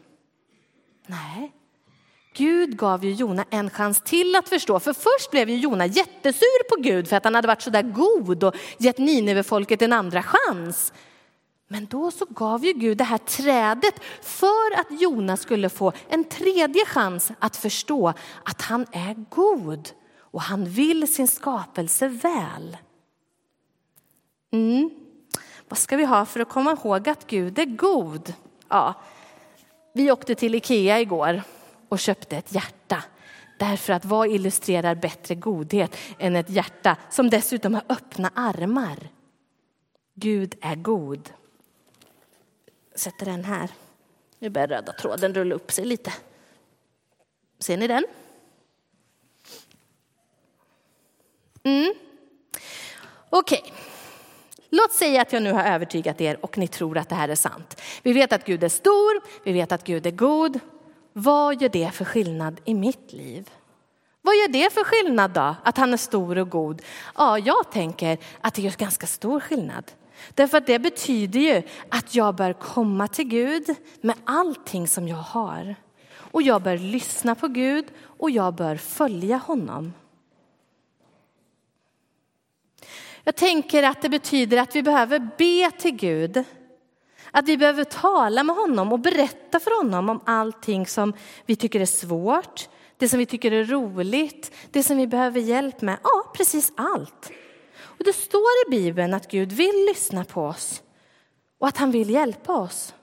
Nej. 1.07 1.53
Gud 2.35 2.77
gav 2.77 3.05
ju 3.05 3.13
Jona 3.13 3.45
en 3.51 3.71
chans 3.71 4.01
till 4.01 4.35
att 4.35 4.49
förstå. 4.49 4.81
För 4.81 4.93
först 4.93 5.31
blev 5.31 5.51
ju 5.51 5.57
Jona 5.57 5.87
jättesur 5.87 6.69
på 6.69 6.83
Gud 6.83 7.09
för 7.09 7.17
att 7.17 7.25
han 7.25 7.35
hade 7.35 7.49
varit 7.49 7.63
så 7.63 7.71
där 7.71 7.83
god 7.83 8.45
och 8.45 8.55
gett 8.79 8.99
Ninevefolket 8.99 9.83
en 9.83 9.93
andra 9.93 10.23
chans. 10.23 10.93
Men 11.69 11.87
då 11.87 12.11
så 12.11 12.25
gav 12.25 12.65
ju 12.65 12.73
Gud 12.73 12.99
det 12.99 13.05
här 13.05 13.19
trädet 13.19 13.95
för 14.21 14.81
att 14.81 15.01
Jona 15.01 15.37
skulle 15.37 15.69
få 15.69 15.93
en 16.09 16.25
tredje 16.25 16.87
chans 16.87 17.33
att 17.39 17.57
förstå 17.57 18.13
att 18.45 18.63
han 18.63 18.87
är 18.93 19.15
god 19.31 19.89
och 20.19 20.43
han 20.43 20.65
vill 20.65 21.15
sin 21.15 21.29
skapelse 21.29 22.09
väl. 22.09 22.77
Mm. 24.53 24.91
Vad 25.69 25.79
ska 25.79 25.97
vi 25.97 26.05
ha 26.05 26.25
för 26.25 26.41
att 26.41 26.49
komma 26.49 26.73
ihåg 26.73 27.09
att 27.09 27.27
Gud 27.27 27.59
är 27.59 27.65
god? 27.65 28.35
Ja, 28.73 28.95
vi 29.93 30.13
åkte 30.13 30.35
till 30.35 30.55
Ikea 30.55 31.01
igår 31.01 31.43
och 31.89 31.99
köpte 31.99 32.37
ett 32.37 32.55
hjärta. 32.55 33.05
Därför 33.59 33.93
att 33.93 34.05
vad 34.05 34.29
illustrerar 34.29 34.95
bättre 34.95 35.35
godhet 35.35 35.97
än 36.19 36.37
ett 36.37 36.51
hjärta 36.51 36.97
som 37.11 37.31
dessutom 37.31 37.75
har 37.75 37.85
öppna 37.89 38.31
armar? 38.35 39.09
Gud 40.15 40.55
är 40.61 40.75
god. 40.75 41.33
Jag 42.91 43.01
Sätter 43.01 43.27
den 43.27 43.45
här. 43.45 43.71
Nu 44.39 44.51
börjar 44.51 44.69
röda 44.69 44.93
tråden 44.93 45.35
rulla 45.35 45.55
upp 45.55 45.73
sig 45.73 45.85
lite. 45.85 46.13
Ser 47.59 47.77
ni 47.77 47.87
den? 47.87 48.05
Mm. 51.63 51.95
Okej. 53.31 53.63
Okay. 53.65 53.92
Låt 54.75 54.93
säga 54.93 55.23
att 55.23 55.33
jag 55.33 55.43
nu 55.43 55.53
har 55.53 55.65
övertygat 55.65 56.21
er 56.21 56.45
och 56.45 56.59
ni 56.59 56.69
tror 56.69 56.99
att 56.99 57.09
det 57.09 57.15
här 57.15 57.29
är 57.29 57.35
sant. 57.35 57.81
Vi 58.03 58.13
vet 58.13 58.33
att 58.33 58.45
Gud 58.45 58.65
är 58.65 58.69
stor, 58.69 59.45
vi 59.45 59.53
vet 59.53 59.73
att 59.73 59.85
Gud 59.85 60.07
är 60.07 60.11
god. 60.11 60.61
Vad 61.13 61.63
gör 61.63 61.69
det 61.69 61.91
för 61.91 62.05
skillnad 62.05 62.61
i 62.65 62.75
mitt 62.75 63.13
liv? 63.13 63.51
Vad 64.23 64.35
gör 64.35 64.49
det 64.49 64.73
för 64.73 64.85
skillnad 64.85 65.31
då, 65.31 65.55
att 65.65 65.77
han 65.77 65.93
är 65.93 65.97
stor 65.97 66.39
och 66.39 66.51
god? 66.51 66.83
Ja, 67.17 67.39
jag 67.39 67.73
tänker 67.73 68.19
att 68.41 68.55
det 68.55 68.63
gör 68.63 68.71
ganska 68.71 69.07
stor 69.07 69.41
skillnad. 69.41 69.93
Därför 70.35 70.59
att 70.59 70.67
det 70.67 70.79
betyder 70.79 71.41
ju 71.41 71.63
att 71.89 72.15
jag 72.15 72.35
bör 72.35 72.53
komma 72.53 73.09
till 73.09 73.29
Gud 73.29 73.75
med 74.01 74.17
allting 74.25 74.89
som 74.89 75.09
jag 75.09 75.17
har. 75.17 75.75
Och 76.15 76.43
jag 76.43 76.63
bör 76.63 76.77
lyssna 76.77 77.35
på 77.35 77.49
Gud 77.49 77.85
och 78.19 78.31
jag 78.31 78.55
bör 78.55 78.77
följa 78.77 79.37
honom. 79.37 79.93
Jag 83.25 83.37
tänker 83.37 83.83
att 83.83 84.03
det 84.03 84.09
betyder 84.09 84.59
att 84.59 84.77
vi 84.77 84.83
behöver 84.83 85.31
be 85.39 85.71
till 85.79 85.97
Gud. 85.97 86.45
Att 87.31 87.49
vi 87.49 87.57
behöver 87.57 87.85
tala 87.85 88.43
med 88.43 88.57
honom 88.57 88.93
och 88.93 89.01
berätta 89.01 89.61
för 89.61 89.83
honom 89.83 90.09
om 90.09 90.21
allting 90.27 90.87
som 90.87 91.13
vi 91.47 91.57
tycker 91.57 91.81
är 91.81 91.87
svårt, 91.87 92.69
det 92.97 93.09
som 93.09 93.19
vi 93.19 93.27
tycker 93.27 93.53
är 93.53 93.65
roligt, 93.65 94.53
det 94.71 94.83
som 94.83 94.97
vi 94.97 95.07
behöver 95.07 95.41
hjälp 95.41 95.83
med. 95.83 95.99
Ja, 96.03 96.33
precis 96.35 96.73
allt. 96.77 97.31
Och 97.81 98.05
det 98.05 98.13
står 98.13 98.67
i 98.67 98.71
Bibeln 98.71 99.15
att 99.15 99.31
Gud 99.31 99.53
vill 99.53 99.87
lyssna 99.89 100.25
på 100.25 100.43
oss 100.43 100.83
och 101.59 101.69
att 101.69 101.77
han 101.77 101.91
vill 101.91 102.11
hjälpa 102.11 102.53
oss. 102.53 102.95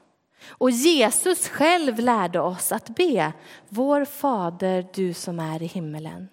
Och 0.48 0.72
Jesus 0.72 1.48
själv 1.48 2.00
lärde 2.00 2.40
oss 2.40 2.72
att 2.72 2.90
be, 2.90 3.34
vår 3.70 4.06
fader 4.06 4.88
du 4.94 5.14
som 5.14 5.40
är 5.40 5.64
i 5.64 5.66
himmelen. 5.66 6.30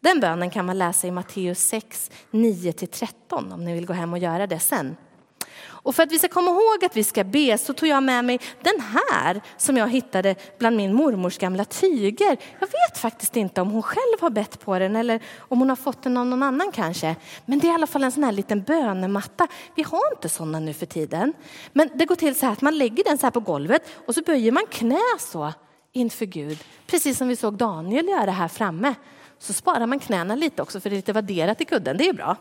Den 0.00 0.20
bönen 0.20 0.50
kan 0.50 0.66
man 0.66 0.78
läsa 0.78 1.06
i 1.06 1.10
Matteus 1.10 1.58
6, 1.58 2.10
9-13 2.30 3.52
om 3.54 3.64
ni 3.64 3.74
vill 3.74 3.86
gå 3.86 3.92
hem 3.92 4.12
och 4.12 4.18
göra 4.18 4.46
det 4.46 4.58
sen. 4.58 4.96
Och 5.86 5.94
för 5.94 6.02
att 6.02 6.12
vi 6.12 6.18
ska 6.18 6.28
komma 6.28 6.50
ihåg 6.50 6.84
att 6.84 6.96
vi 6.96 7.04
ska 7.04 7.24
be 7.24 7.58
så 7.58 7.72
tog 7.72 7.88
jag 7.88 8.02
med 8.02 8.24
mig 8.24 8.40
den 8.62 8.80
här 8.80 9.40
som 9.56 9.76
jag 9.76 9.88
hittade 9.88 10.34
bland 10.58 10.76
min 10.76 10.94
mormors 10.94 11.38
gamla 11.38 11.64
tyger. 11.64 12.36
Jag 12.60 12.66
vet 12.66 12.98
faktiskt 12.98 13.36
inte 13.36 13.60
om 13.60 13.70
hon 13.70 13.82
själv 13.82 14.20
har 14.20 14.30
bett 14.30 14.60
på 14.60 14.78
den 14.78 14.96
eller 14.96 15.22
om 15.38 15.58
hon 15.58 15.68
har 15.68 15.76
fått 15.76 16.02
den 16.02 16.16
av 16.16 16.26
någon 16.26 16.42
annan 16.42 16.72
kanske. 16.72 17.16
Men 17.44 17.58
det 17.58 17.66
är 17.66 17.70
i 17.70 17.74
alla 17.74 17.86
fall 17.86 18.04
en 18.04 18.12
sån 18.12 18.24
här 18.24 18.32
liten 18.32 18.62
bönematta. 18.62 19.48
Vi 19.74 19.82
har 19.82 20.12
inte 20.12 20.28
sådana 20.28 20.60
nu 20.60 20.72
för 20.72 20.86
tiden. 20.86 21.32
Men 21.72 21.90
det 21.94 22.04
går 22.04 22.16
till 22.16 22.34
så 22.34 22.46
här 22.46 22.52
att 22.52 22.62
man 22.62 22.78
lägger 22.78 23.04
den 23.04 23.18
så 23.18 23.26
här 23.26 23.30
på 23.30 23.40
golvet 23.40 23.82
och 24.06 24.14
så 24.14 24.22
böjer 24.22 24.52
man 24.52 24.66
knä 24.70 25.00
så 25.18 25.52
inför 25.92 26.26
Gud. 26.26 26.58
Precis 26.86 27.18
som 27.18 27.28
vi 27.28 27.36
såg 27.36 27.54
Daniel 27.54 28.08
göra 28.08 28.30
här 28.30 28.48
framme. 28.48 28.94
Så 29.38 29.52
sparar 29.52 29.86
man 29.86 29.98
knäna 29.98 30.34
lite 30.34 30.62
också 30.62 30.80
för 30.80 30.90
det 30.90 30.94
är 30.94 30.98
lite 30.98 31.12
vadderat 31.12 31.60
i 31.60 31.64
kudden, 31.64 31.96
det 31.96 32.08
är 32.08 32.12
bra. 32.12 32.36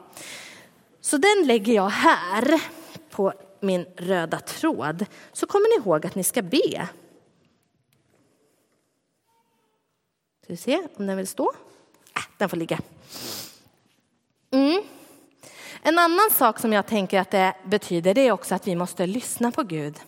Så 1.02 1.18
den 1.18 1.44
lägger 1.46 1.74
jag 1.74 1.90
här 1.90 2.62
på 3.10 3.34
min 3.60 3.86
röda 3.98 4.40
tråd. 4.40 5.06
Så 5.34 5.48
kommer 5.48 5.80
ni 5.80 5.86
ihåg 5.86 6.06
att 6.06 6.16
ni 6.16 6.24
ska 6.24 6.42
be. 6.42 6.88
Ska 10.44 10.54
vi 10.54 10.58
se 10.58 10.88
om 10.96 11.08
den 11.08 11.18
vill 11.18 11.28
stå? 11.28 11.52
Äh, 12.16 12.22
den 12.38 12.50
får 12.50 12.58
ligga. 12.58 12.80
Mm. 14.52 14.84
En 15.82 16.00
annan 16.00 16.30
sak 16.32 16.60
som 16.60 16.74
jag 16.74 16.86
tänker 16.86 17.20
att 17.20 17.32
det 17.32 17.56
betyder 17.66 18.14
det 18.14 18.22
är 18.22 18.32
också 18.32 18.56
att 18.56 18.68
vi 18.68 18.76
måste 18.76 19.08
lyssna 19.08 19.52
på 19.52 19.64
Gud. 19.64 20.00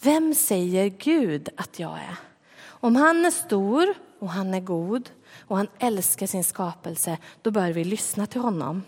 Vem 0.00 0.34
säger 0.34 0.88
Gud 0.88 1.48
att 1.56 1.78
jag 1.78 1.92
är? 1.92 2.16
Om 2.62 2.96
han 2.96 3.24
är 3.24 3.30
stor 3.30 3.94
och 4.18 4.30
han 4.30 4.54
är 4.54 4.60
god 4.60 5.10
och 5.50 5.56
han 5.56 5.68
älskar 5.78 6.26
sin 6.26 6.44
skapelse, 6.44 7.18
då 7.42 7.50
bör 7.50 7.72
vi 7.72 7.84
lyssna 7.84 8.26
till 8.26 8.40
honom. 8.40 8.82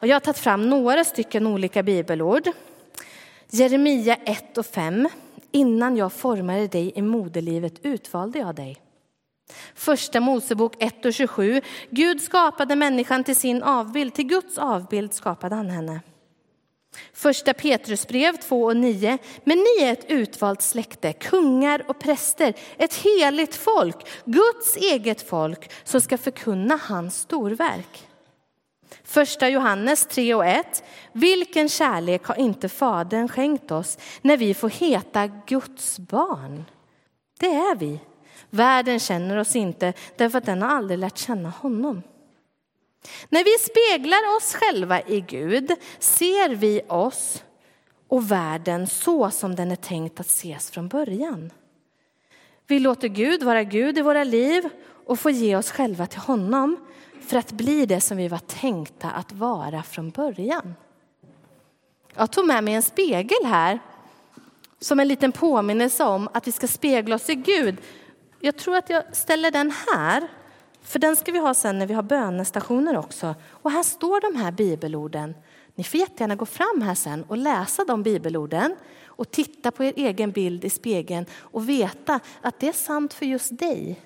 Och 0.00 0.06
jag 0.06 0.14
har 0.14 0.20
tagit 0.20 0.38
fram 0.38 0.70
några 0.70 1.04
stycken 1.04 1.46
olika 1.46 1.82
bibelord. 1.82 2.48
Jeremia 3.50 4.14
1 4.14 4.58
och 4.58 4.66
5. 4.66 5.08
Innan 5.50 5.96
jag 5.96 6.12
formade 6.12 6.66
dig 6.66 6.92
i 6.94 7.02
moderlivet 7.02 7.74
utvalde 7.82 8.38
jag 8.38 8.54
dig. 8.54 8.76
Första 9.74 10.20
Mosebok 10.20 10.82
1 10.82 11.04
och 11.04 11.14
27. 11.14 11.62
Gud 11.90 12.22
skapade 12.22 12.76
människan 12.76 13.24
till 13.24 13.36
sin 13.36 13.62
avbild, 13.62 14.14
till 14.14 14.26
Guds 14.26 14.58
avbild 14.58 15.14
skapade 15.14 15.54
han 15.54 15.70
henne. 15.70 16.00
Första 17.12 17.54
Petrusbrev 17.54 18.36
2 18.36 18.64
och 18.64 18.76
9. 18.76 19.18
Men 19.44 19.58
ni 19.58 19.84
är 19.84 19.92
ett 19.92 20.10
utvalt 20.10 20.62
släkte, 20.62 21.12
kungar 21.12 21.84
och 21.88 21.98
präster, 21.98 22.54
ett 22.76 22.94
heligt 22.94 23.54
folk, 23.54 23.96
Guds 24.24 24.76
eget 24.76 25.28
folk 25.28 25.70
som 25.84 26.00
ska 26.00 26.18
förkunna 26.18 26.80
hans 26.82 27.20
storverk. 27.20 28.08
Första 29.04 29.48
Johannes 29.48 30.06
3 30.06 30.34
och 30.34 30.46
1. 30.46 30.84
Vilken 31.12 31.68
kärlek 31.68 32.24
har 32.24 32.34
inte 32.34 32.68
Fadern 32.68 33.28
skänkt 33.28 33.70
oss 33.70 33.98
när 34.22 34.36
vi 34.36 34.54
får 34.54 34.70
heta 34.70 35.26
Guds 35.26 35.98
barn? 35.98 36.64
Det 37.38 37.46
är 37.46 37.76
vi. 37.76 38.00
Världen 38.50 39.00
känner 39.00 39.36
oss 39.36 39.56
inte 39.56 39.92
därför 40.16 40.38
att 40.38 40.46
den 40.46 40.62
har 40.62 40.68
aldrig 40.68 40.98
lärt 40.98 41.18
känna 41.18 41.50
honom. 41.50 42.02
När 43.28 43.44
vi 43.44 43.58
speglar 43.58 44.36
oss 44.36 44.54
själva 44.54 45.02
i 45.02 45.20
Gud 45.20 45.72
ser 45.98 46.48
vi 46.48 46.80
oss 46.88 47.44
och 48.08 48.30
världen 48.30 48.86
så 48.86 49.30
som 49.30 49.54
den 49.54 49.70
är 49.70 49.76
tänkt 49.76 50.20
att 50.20 50.26
ses 50.26 50.70
från 50.70 50.88
början. 50.88 51.50
Vi 52.66 52.78
låter 52.78 53.08
Gud 53.08 53.42
vara 53.42 53.62
Gud 53.64 53.98
i 53.98 54.02
våra 54.02 54.24
liv 54.24 54.68
och 55.06 55.20
får 55.20 55.30
ge 55.30 55.56
oss 55.56 55.70
själva 55.70 56.06
till 56.06 56.20
honom 56.20 56.76
för 57.20 57.36
att 57.36 57.52
bli 57.52 57.86
det 57.86 58.00
som 58.00 58.16
vi 58.16 58.28
var 58.28 58.38
tänkta 58.38 59.10
att 59.10 59.32
vara 59.32 59.82
från 59.82 60.10
början. 60.10 60.74
Jag 62.14 62.32
tog 62.32 62.46
med 62.46 62.64
mig 62.64 62.74
en 62.74 62.82
spegel 62.82 63.44
här 63.44 63.78
som 64.80 65.00
en 65.00 65.08
liten 65.08 65.32
påminnelse 65.32 66.04
om 66.04 66.28
att 66.34 66.46
vi 66.46 66.52
ska 66.52 66.68
spegla 66.68 67.16
oss 67.16 67.30
i 67.30 67.34
Gud. 67.34 67.76
Jag 68.40 68.56
tror 68.56 68.76
att 68.76 68.90
jag 68.90 69.16
ställer 69.16 69.50
den 69.50 69.72
här, 69.86 70.28
för 70.82 70.98
den 70.98 71.16
ska 71.16 71.32
vi 71.32 71.38
ha 71.38 71.54
sen 71.54 71.78
när 71.78 71.86
vi 71.86 71.94
har 71.94 72.02
bönestationer 72.02 72.96
också. 72.96 73.34
Och 73.50 73.70
här 73.70 73.82
står 73.82 74.32
de 74.32 74.38
här 74.38 74.52
bibelorden. 74.52 75.34
Ni 75.74 75.84
får 75.84 76.00
jättegärna 76.00 76.36
gå 76.36 76.46
fram 76.46 76.82
här 76.82 76.94
sen 76.94 77.24
och 77.28 77.36
läsa 77.36 77.84
de 77.84 78.02
bibelorden 78.02 78.76
och 79.04 79.30
titta 79.30 79.70
på 79.70 79.84
er 79.84 79.92
egen 79.96 80.30
bild 80.30 80.64
i 80.64 80.70
spegeln 80.70 81.26
och 81.32 81.68
veta 81.68 82.20
att 82.40 82.60
det 82.60 82.68
är 82.68 82.72
sant 82.72 83.14
för 83.14 83.26
just 83.26 83.58
dig. 83.58 84.00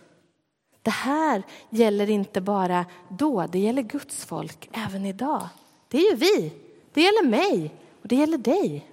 Det 0.83 0.91
här 0.91 1.43
gäller 1.71 2.11
inte 2.11 2.41
bara 2.41 2.87
då, 3.09 3.47
det 3.53 3.59
gäller 3.59 3.83
Guds 3.83 4.25
folk 4.25 4.69
även 4.73 5.07
idag. 5.07 5.49
Det 5.89 5.99
är 5.99 6.11
ju 6.11 6.17
vi, 6.17 6.53
det 6.93 7.03
gäller 7.03 7.27
mig 7.27 7.75
och 8.03 8.09
det 8.09 8.17
gäller 8.17 8.39
dig, 8.39 8.91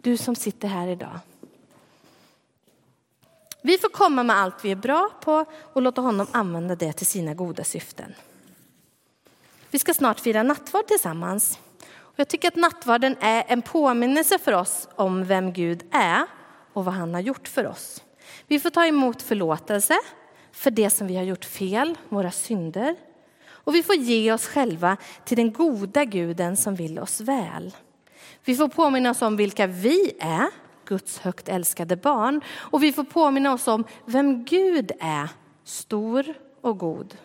du 0.00 0.16
som 0.16 0.34
sitter 0.34 0.68
här 0.68 0.88
idag. 0.88 1.18
Vi 3.62 3.78
får 3.78 3.88
komma 3.88 4.22
med 4.22 4.36
allt 4.36 4.64
vi 4.64 4.70
är 4.70 4.76
bra 4.76 5.10
på 5.20 5.44
och 5.72 5.82
låta 5.82 6.00
honom 6.00 6.26
använda 6.32 6.74
det 6.74 6.92
till 6.92 7.06
sina 7.06 7.34
goda 7.34 7.64
syften. 7.64 8.14
Vi 9.70 9.78
ska 9.78 9.94
snart 9.94 10.20
fira 10.20 10.42
nattvard 10.42 10.86
tillsammans. 10.86 11.58
Jag 12.16 12.28
tycker 12.28 12.48
att 12.48 12.56
nattvarden 12.56 13.16
är 13.20 13.44
en 13.48 13.62
påminnelse 13.62 14.38
för 14.38 14.52
oss 14.52 14.88
om 14.96 15.24
vem 15.24 15.52
Gud 15.52 15.82
är 15.90 16.26
och 16.72 16.84
vad 16.84 16.94
han 16.94 17.14
har 17.14 17.20
gjort 17.20 17.48
för 17.48 17.66
oss. 17.66 18.02
Vi 18.46 18.60
får 18.60 18.70
ta 18.70 18.86
emot 18.86 19.22
förlåtelse 19.22 19.98
för 20.52 20.70
det 20.70 20.90
som 20.90 21.06
vi 21.06 21.16
har 21.16 21.22
gjort 21.22 21.44
fel, 21.44 21.98
våra 22.08 22.30
synder. 22.30 22.96
Och 23.48 23.74
vi 23.74 23.82
får 23.82 23.94
ge 23.94 24.32
oss 24.32 24.46
själva 24.46 24.96
till 25.24 25.36
den 25.36 25.52
goda 25.52 26.04
guden 26.04 26.56
som 26.56 26.74
vill 26.74 26.98
oss 26.98 27.20
väl. 27.20 27.74
Vi 28.44 28.56
får 28.56 28.68
påminna 28.68 29.10
oss 29.10 29.22
om 29.22 29.36
vilka 29.36 29.66
vi 29.66 30.12
är, 30.20 30.46
Guds 30.90 31.18
högt 31.18 31.48
älskade 31.48 31.96
barn. 31.96 32.40
Och 32.58 32.82
vi 32.82 32.92
får 32.92 33.04
påminna 33.04 33.52
oss 33.52 33.68
om 33.68 33.84
vem 34.04 34.44
Gud 34.44 34.92
är, 35.00 35.28
stor 35.64 36.34
och 36.60 36.78
god. 36.78 37.16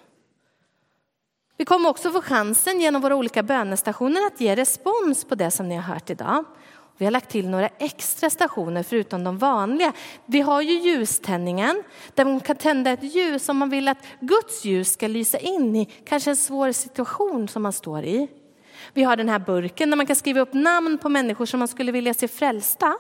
Vi 1.57 1.65
kommer 1.65 1.89
också 1.89 2.12
få 2.12 2.22
chansen 2.22 2.81
genom 2.81 3.01
våra 3.01 3.15
olika 3.15 3.43
bönestationer 3.43 4.27
att 4.27 4.41
ge 4.41 4.55
respons 4.55 5.25
på 5.25 5.36
det 5.36 5.51
som 5.51 5.69
ni 5.69 5.75
har 5.75 5.81
hört 5.81 6.10
idag. 6.10 6.43
Vi 6.98 7.05
har 7.05 7.12
lagt 7.12 7.29
till 7.29 7.50
några 7.50 7.67
extra 7.67 8.29
stationer 8.29 8.84
förutom 8.84 9.24
de 9.24 9.38
vanliga. 9.38 9.93
Vi 10.25 10.41
har 10.41 10.62
ju 10.62 10.74
ljuständningen 10.79 11.84
där 12.13 12.25
man 12.25 12.39
kan 12.39 12.55
tända 12.55 12.91
ett 12.91 13.15
ljus 13.15 13.50
om 13.50 13.57
man 13.57 13.69
vill 13.69 13.88
att 13.88 14.05
Guds 14.19 14.65
ljus 14.65 14.93
ska 14.93 15.07
lysa 15.07 15.38
in 15.38 15.75
i 15.75 15.86
kanske 15.86 16.29
en 16.29 16.36
svår 16.36 16.72
situation 16.72 17.48
som 17.48 17.63
man 17.63 17.74
står 17.74 18.03
i. 18.03 18.27
Vi 18.93 19.03
har 19.03 19.15
den 19.15 19.29
här 19.29 19.39
burken 19.39 19.89
där 19.89 19.98
man 19.98 20.05
kan 20.05 20.15
skriva 20.15 20.41
upp 20.41 20.53
namn 20.53 20.98
på 20.98 21.10
människor 21.10 21.45
som 21.45 21.60
man 21.60 21.67
skulle 21.67 21.91
vilja 21.91 22.13
se 22.13 22.27
frälsta. 22.27 22.95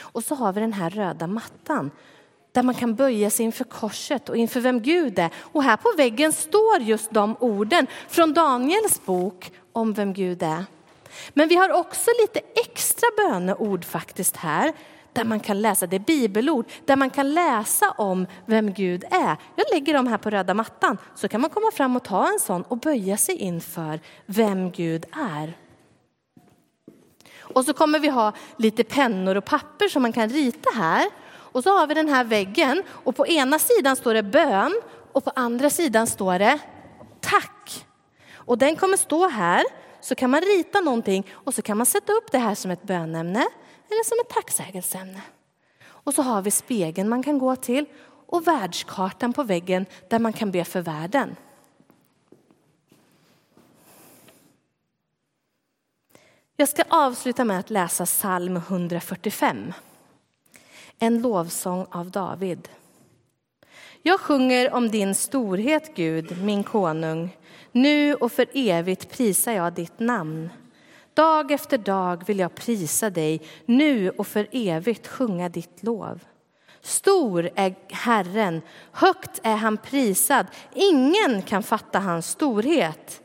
Och 0.00 0.24
så 0.24 0.34
har 0.34 0.52
vi 0.52 0.60
den 0.60 0.72
här 0.72 0.90
röda 0.90 1.26
mattan 1.26 1.90
där 2.52 2.62
man 2.62 2.74
kan 2.74 2.94
böja 2.94 3.30
sig 3.30 3.44
inför 3.44 3.64
korset 3.64 4.28
och 4.28 4.36
inför 4.36 4.60
vem 4.60 4.82
Gud 4.82 5.18
är. 5.18 5.30
Och 5.36 5.62
här 5.62 5.76
på 5.76 5.92
väggen 5.96 6.32
står 6.32 6.80
just 6.80 7.10
de 7.10 7.36
orden 7.40 7.86
från 8.08 8.34
Daniels 8.34 9.04
bok 9.04 9.52
om 9.72 9.92
vem 9.92 10.12
Gud 10.12 10.42
är. 10.42 10.64
Men 11.34 11.48
vi 11.48 11.56
har 11.56 11.72
också 11.72 12.10
lite 12.20 12.40
extra 12.54 13.08
böneord 13.16 13.84
faktiskt 13.84 14.36
här 14.36 14.72
där 15.12 15.24
man 15.24 15.40
kan 15.40 15.62
läsa, 15.62 15.86
det 15.86 15.96
är 15.96 16.00
bibelord, 16.00 16.66
där 16.84 16.96
man 16.96 17.10
kan 17.10 17.34
läsa 17.34 17.90
om 17.90 18.26
vem 18.46 18.72
Gud 18.72 19.04
är. 19.10 19.36
Jag 19.56 19.66
lägger 19.72 19.94
dem 19.94 20.06
här 20.06 20.18
på 20.18 20.30
röda 20.30 20.54
mattan 20.54 20.98
så 21.14 21.28
kan 21.28 21.40
man 21.40 21.50
komma 21.50 21.70
fram 21.70 21.96
och 21.96 22.02
ta 22.02 22.28
en 22.32 22.38
sån 22.40 22.62
och 22.62 22.78
böja 22.78 23.16
sig 23.16 23.36
inför 23.36 24.00
vem 24.26 24.70
Gud 24.70 25.04
är. 25.12 25.56
Och 27.42 27.64
så 27.64 27.72
kommer 27.72 27.98
vi 27.98 28.08
ha 28.08 28.32
lite 28.56 28.84
pennor 28.84 29.36
och 29.36 29.44
papper 29.44 29.88
som 29.88 30.02
man 30.02 30.12
kan 30.12 30.28
rita 30.28 30.70
här. 30.74 31.06
Och 31.52 31.62
så 31.62 31.78
har 31.78 31.86
vi 31.86 31.94
den 31.94 32.08
här 32.08 32.24
väggen 32.24 32.82
och 32.88 33.16
på 33.16 33.26
ena 33.26 33.58
sidan 33.58 33.96
står 33.96 34.14
det 34.14 34.22
bön 34.22 34.80
och 35.12 35.24
på 35.24 35.32
andra 35.34 35.70
sidan 35.70 36.06
står 36.06 36.38
det 36.38 36.58
tack. 37.20 37.86
Och 38.34 38.58
den 38.58 38.76
kommer 38.76 38.96
stå 38.96 39.28
här 39.28 39.64
så 40.00 40.14
kan 40.14 40.30
man 40.30 40.40
rita 40.40 40.80
någonting 40.80 41.26
och 41.32 41.54
så 41.54 41.62
kan 41.62 41.76
man 41.76 41.86
sätta 41.86 42.12
upp 42.12 42.32
det 42.32 42.38
här 42.38 42.54
som 42.54 42.70
ett 42.70 42.82
bönämne 42.82 43.46
eller 43.90 44.04
som 44.04 44.18
ett 44.20 44.34
tacksägelseämne. 44.34 45.20
Och 45.84 46.14
så 46.14 46.22
har 46.22 46.42
vi 46.42 46.50
spegeln 46.50 47.08
man 47.08 47.22
kan 47.22 47.38
gå 47.38 47.56
till 47.56 47.86
och 48.26 48.46
världskartan 48.46 49.32
på 49.32 49.42
väggen 49.42 49.86
där 50.08 50.18
man 50.18 50.32
kan 50.32 50.50
be 50.50 50.64
för 50.64 50.80
världen. 50.80 51.36
Jag 56.56 56.68
ska 56.68 56.82
avsluta 56.88 57.44
med 57.44 57.58
att 57.58 57.70
läsa 57.70 58.06
psalm 58.06 58.56
145. 58.56 59.72
En 60.98 61.22
lovsång 61.22 61.86
av 61.90 62.10
David. 62.10 62.68
Jag 64.02 64.20
sjunger 64.20 64.74
om 64.74 64.90
din 64.90 65.14
storhet, 65.14 65.94
Gud, 65.94 66.42
min 66.42 66.64
konung. 66.64 67.36
Nu 67.72 68.14
och 68.14 68.32
för 68.32 68.46
evigt 68.54 69.10
prisar 69.10 69.52
jag 69.52 69.72
ditt 69.72 69.98
namn. 69.98 70.50
Dag 71.14 71.50
efter 71.50 71.78
dag 71.78 72.26
vill 72.26 72.38
jag 72.38 72.54
prisa 72.54 73.10
dig, 73.10 73.42
nu 73.66 74.10
och 74.10 74.26
för 74.26 74.48
evigt 74.52 75.06
sjunga 75.06 75.48
ditt 75.48 75.82
lov. 75.82 76.20
Stor 76.80 77.50
är 77.54 77.74
Herren, 77.90 78.62
högt 78.92 79.40
är 79.42 79.56
han 79.56 79.76
prisad, 79.76 80.46
ingen 80.74 81.42
kan 81.42 81.62
fatta 81.62 81.98
hans 81.98 82.26
storhet. 82.26 83.22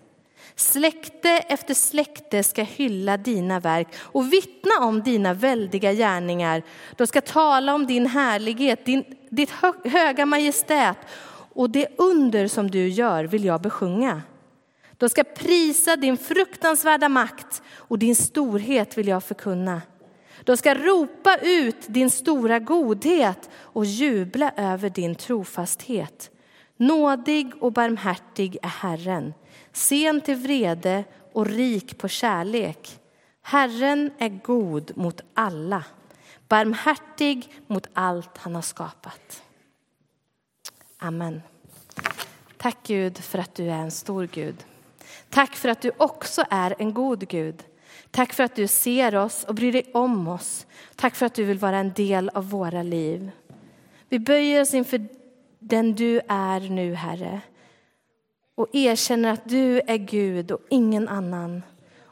Släkte 0.59 1.29
efter 1.29 1.73
släkte 1.73 2.43
ska 2.43 2.63
hylla 2.63 3.17
dina 3.17 3.59
verk 3.59 3.87
och 3.99 4.33
vittna 4.33 4.71
om 4.81 5.03
dina 5.03 5.33
väldiga 5.33 5.93
gärningar. 5.93 6.63
De 6.95 7.07
ska 7.07 7.21
tala 7.21 7.75
om 7.75 7.87
din 7.87 8.05
härlighet, 8.05 8.85
din, 8.85 9.03
ditt 9.29 9.51
höga 9.83 10.25
majestät 10.25 10.97
och 11.53 11.69
det 11.69 11.87
under 11.97 12.47
som 12.47 12.71
du 12.71 12.87
gör 12.87 13.23
vill 13.23 13.45
jag 13.45 13.61
besjunga. 13.61 14.21
De 14.97 15.09
ska 15.09 15.23
prisa 15.23 15.95
din 15.95 16.17
fruktansvärda 16.17 17.09
makt 17.09 17.61
och 17.75 17.99
din 17.99 18.15
storhet 18.15 18.97
vill 18.97 19.07
jag 19.07 19.23
förkunna. 19.23 19.81
De 20.43 20.57
ska 20.57 20.75
ropa 20.75 21.37
ut 21.37 21.87
din 21.87 22.09
stora 22.09 22.59
godhet 22.59 23.49
och 23.55 23.85
jubla 23.85 24.51
över 24.57 24.89
din 24.89 25.15
trofasthet. 25.15 26.31
Nådig 26.77 27.51
och 27.59 27.73
barmhärtig 27.73 28.57
är 28.61 28.67
Herren, 28.67 29.33
sen 29.77 30.21
till 30.21 30.35
vrede 30.35 31.03
och 31.33 31.45
rik 31.45 31.97
på 31.97 32.07
kärlek. 32.07 32.99
Herren 33.41 34.11
är 34.17 34.29
god 34.29 34.91
mot 34.97 35.21
alla, 35.33 35.83
barmhärtig 36.47 37.53
mot 37.67 37.87
allt 37.93 38.37
han 38.37 38.55
har 38.55 38.61
skapat. 38.61 39.43
Amen. 40.97 41.41
Tack 42.57 42.77
Gud 42.83 43.17
för 43.17 43.39
att 43.39 43.55
du 43.55 43.63
är 43.63 43.77
en 43.77 43.91
stor 43.91 44.29
Gud. 44.31 44.65
Tack 45.29 45.55
för 45.55 45.69
att 45.69 45.81
du 45.81 45.91
också 45.97 46.43
är 46.49 46.75
en 46.79 46.93
god 46.93 47.27
Gud. 47.27 47.63
Tack 48.11 48.33
för 48.33 48.43
att 48.43 48.55
du 48.55 48.67
ser 48.67 49.15
oss 49.15 49.43
och 49.43 49.55
bryr 49.55 49.71
dig 49.71 49.91
om 49.93 50.27
oss. 50.27 50.67
Tack 50.95 51.15
för 51.15 51.25
att 51.25 51.35
du 51.35 51.43
vill 51.43 51.57
vara 51.57 51.77
en 51.77 51.93
del 51.93 52.29
av 52.29 52.49
våra 52.49 52.83
liv. 52.83 53.31
Vi 54.09 54.19
böjer 54.19 54.61
oss 54.61 54.73
inför 54.73 55.07
den 55.59 55.95
du 55.95 56.21
är 56.27 56.59
nu, 56.59 56.93
Herre 56.93 57.41
och 58.57 58.75
erkänner 58.75 59.33
att 59.33 59.49
du 59.49 59.81
är 59.87 59.97
Gud 59.97 60.51
och 60.51 60.61
ingen 60.69 61.07
annan 61.07 61.63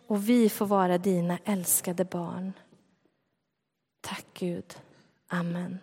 och 0.07 0.29
vi 0.29 0.49
får 0.49 0.65
vara 0.65 0.97
dina 0.97 1.37
älskade 1.45 2.05
barn. 2.05 2.53
Tack 4.01 4.25
Gud. 4.33 4.77
Amen. 5.27 5.79